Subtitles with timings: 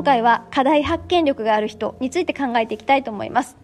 [0.00, 3.58] 今回は課題発見力がある人について考えていきたいと思います。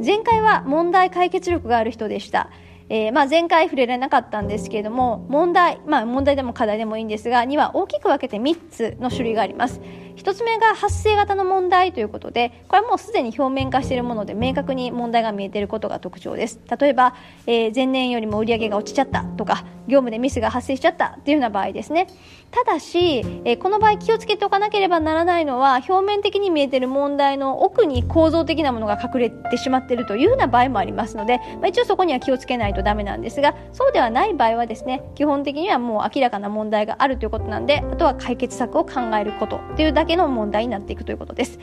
[0.00, 2.48] 前回は問題解決力がある人でした。
[2.88, 9.80] えー、まあ、前回触れられなかったんですけれども問題、まあ、問題でも課題でもいいんですがには大きく分けて3つの種類があります。
[10.16, 16.60] 1つ目が発生型の問題ということでこれはもうすでに表面化しているもので明確に問題が見えていることが特徴です。
[16.78, 17.14] 例えば、
[17.46, 22.06] えー、前年よりも売り上げが落ちちゃったとか業務でミスが発生しちゃったっていうような場合ですね。
[22.50, 41.58] ただし、えー、この場合気をつけておかなければならないのは表面的に見えている問題の奥に構造的なものが隠れてしまっているというような場合もありますので、まあ、一応そこには気をつけないとダメなんですがそうではない場合はですね基本的にはもう明らかな問題があるということなんであとは解決策を考えることっていうだけの問題になっていくということです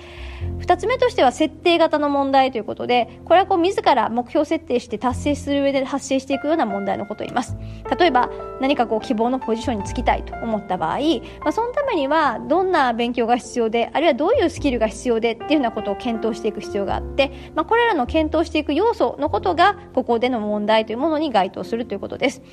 [0.59, 7.57] 2つ目としては設定型の問題ということでこれはこう自ら目標設定して達成する上で発生していくような問題のことを言います
[7.97, 8.29] 例えば
[8.61, 10.99] 何かこう希望のポジションにつきたいと思った場合、
[11.39, 22.43] まあ、そのためにはどんな勉強が必要であるいはどういうスキルが必要でっていうようなことを検討していく必要があって、まあ、これらの検討していく要素のことがここでの問題というものに該当するということです。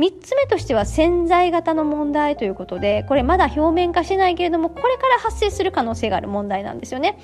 [0.00, 7.18] 3つ目としては潜在型の問題ということでこれまだ表面化しないけれどもこれから発生する可能性がある問題なんですよね。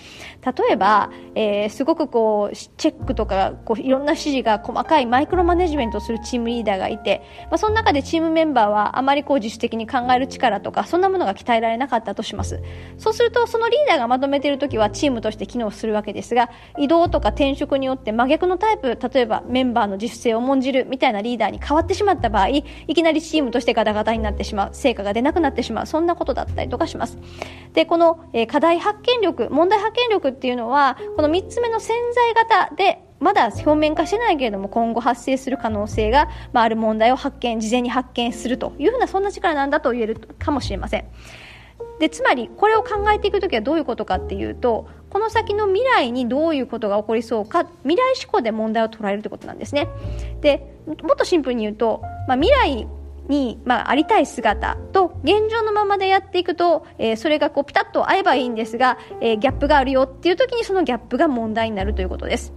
[0.45, 12.61] 例えば、えー、すごくこうチェックとかこういろんな指示が細かいマイクロマネジメントをするチームリーダーがいて、まあ、その中でチームメンバーはあまりこう自主的に考える力とかそんなものが鍛えられなかったとします。
[12.99, 27.19] そうするとそのリーダーがまとめている時はチームとして機能するわけですが移動とか転職によって真逆のタイプ例えばメンバーの自主性を重んじるみたいなリーダーに変わってしまった場合いきなりチームとしてガタガタになってしまう、成果が出なくなってしまう、そんなことだったりとかします。
[27.73, 41.05] で、この、え、課題発見力、問題発見力っていうのは、この3つ目の潜在型でまだ表面化してないけれども今後発生する可能性が、まあ、ある問題を発見事前に発見するというふうなそんな力なんだと言えるかもしれません
[41.99, 49.89] でつまりこれを考えていく時はどういうことかっていうとこの先の未来にどういうことが起こりそうか未来志向で問題を捉えるということなんですね
[50.41, 52.87] でもっとシンプルに言うと、まあ、未来
[53.29, 62.53] に、まあ、ありたい姿と現状のままでやっていくと、えー、それがこうピタッと合えばいいんですが、えー、ギャップがあるよっていう時にそのギャップが問題になるということです。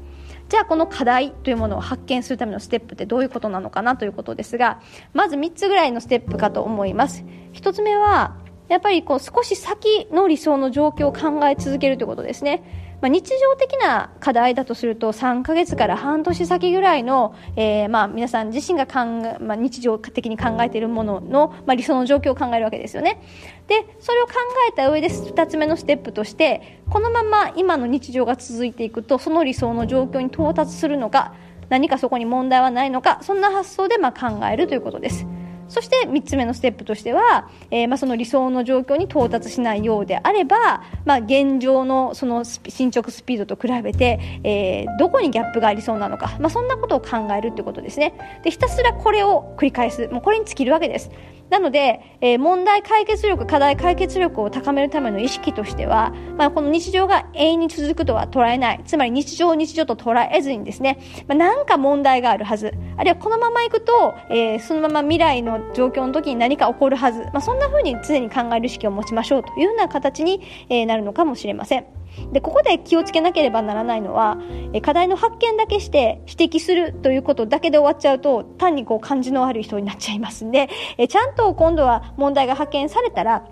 [0.50, 4.82] じゃあこの課題というものを発見するためのステップってどういうことなのかなということですが
[5.14, 8.36] まず3つぐらいのステップかと思います1つ目は
[8.70, 23.22] やっぱりこう少し先の理想の状況を考え続けるということですねまあ、日常的な課題だとすると3ヶ月から半年先ぐらいの、えー、まあ皆さん自身が考え、まあ、日常的に考えているものの、まあ、理想の状況を考えるわけですよね。
[23.68, 24.34] でそれを考
[24.70, 31.36] えた上で2つ目のステップとしてこのまま今の日常が続いていくとその理想の状況に到達するのか
[31.70, 35.26] 何かそこに問題はないのかそんな発想でまあ考えるということです。
[35.70, 48.14] そして3つ目のステップとしては、えー、まあ、その理想の状況に到達しないようであれば、まあ、現状のその進捗スピードと比べて、えー、どこにギャップがありそうなのか、まあ、そんなことを考えるということですね。
[48.44, 50.08] でひたすらこれを繰り返す。
[50.08, 51.12] もうこれに尽きるわけです。
[51.50, 58.82] なので、えー、問題解決力、課題解決力を高めるための意識としては、まあ、この日常が永遠に続くとは捉えない。
[58.86, 62.74] つまり日常を日常と捉えずにですね、まあ、なんか問題があるはず。
[62.98, 67.22] あるいはこのままいくと、えー、そのまま未来の状況の時に何か起こるはず。
[67.34, 71.99] まあ、そんな風に常に考える意識を持ちましょうというような形に、えー、なるのかもしれません。
[72.32, 74.38] でここで気をつけなければならないのは
[74.82, 80.70] 課題の発見だけして指摘するということだけで終わっちゃうと単にこう感じの悪い人になっちゃいますんで
[81.08, 83.46] ちゃんと今度は問題が発見されたら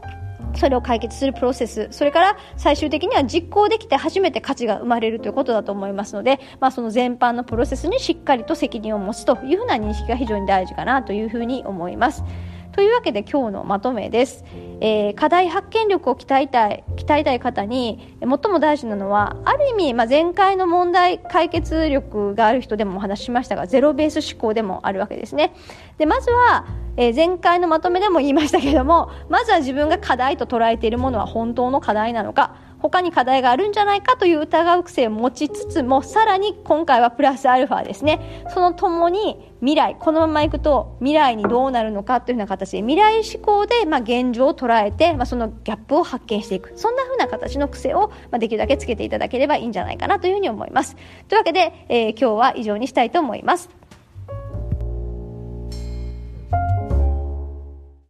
[0.57, 12.23] それを解決するプロセス、それから最終的には実行できて初めて価値が生まれるということだと思いますので、まあ、その全般のプロセスにしっかりと責任を持つというふうな認識が非常に大事かなというふうに思います。
[12.71, 14.45] というわけで今日のまとめです。
[14.79, 25.53] えー、課題発見力を鍛えたい、鍛えたい方に最も大事なのは、ある意味、まあ、前回の問題解決力がある人でもお話ししましたが、ゼロベース思考でもあるわけですね。
[25.97, 38.45] で、まずは、えー、前回のまとめでも言いましたけども、まずは自分が課題と捉えているものは本当の課題なのか、他に課題があるんじゃないかという疑う癖を持ちつつもさらに今回はプラスアルファですね。
[38.53, 46.73] そのともに未来このままいくと未来にどうなるのかというような形で未来志向で、まあ、現状を捉えて、まあ、そのギャップを発見していく。
[46.75, 50.95] そんなふうな形の癖を、まあ、できるだけつけていただければいいんじゃないかなというふうに思います。
[51.27, 53.86] というわけで、えー、今日は以上にしたいと思います。